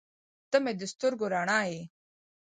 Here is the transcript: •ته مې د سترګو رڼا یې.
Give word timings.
•ته 0.49 0.57
مې 0.63 0.73
د 0.79 0.81
سترګو 0.93 1.25
رڼا 1.33 1.59
یې. 1.71 1.81